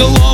along. 0.00 0.29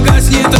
погаснет 0.00 0.59